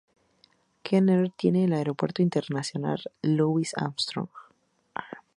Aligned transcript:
Kenner 0.81 1.29
tiene 1.37 1.65
el 1.65 1.73
Aeropuerto 1.73 2.23
Internacional 2.23 3.03
Louis 3.21 3.71
Armstrong. 3.77 4.29